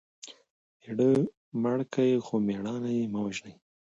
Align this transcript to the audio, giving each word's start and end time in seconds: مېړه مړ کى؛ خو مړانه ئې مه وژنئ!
مېړه 0.81 1.09
مړ 1.61 1.79
کى؛ 1.93 2.09
خو 2.25 2.35
مړانه 2.47 2.89
ئې 2.97 3.03
مه 3.11 3.19
وژنئ! 3.23 3.55